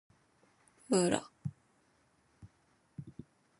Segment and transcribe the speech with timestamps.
[0.89, 1.29] 服了